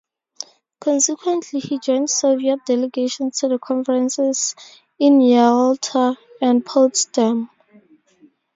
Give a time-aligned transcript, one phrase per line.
[0.79, 4.55] Consequently, he joined Soviet delegations to the conferences
[4.97, 7.51] in Yalta and Potsdam.